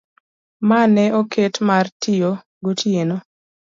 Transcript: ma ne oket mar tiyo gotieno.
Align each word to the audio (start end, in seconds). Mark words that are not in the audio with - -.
ma 0.67 0.79
ne 0.93 1.03
oket 1.19 1.55
mar 1.67 1.85
tiyo 2.01 2.31
gotieno. 2.65 3.15